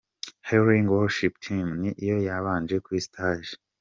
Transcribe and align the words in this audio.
Healing 0.49 0.87
worship 0.95 1.33
team 1.45 1.67
ni 1.81 1.91
yo 2.07 2.17
yabanje 2.27 2.75
kuri 2.85 2.99
stage. 3.07 3.51